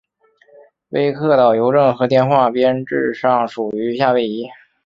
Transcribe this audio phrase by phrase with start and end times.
[0.89, 4.47] 威克岛邮政和电话编制上属于夏威夷。